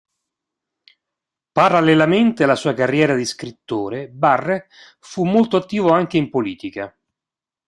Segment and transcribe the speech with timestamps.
[1.51, 4.65] Parallelamente alla sua carriera di scrittore, Barrès
[4.97, 6.97] fu molto attivo anche in politica.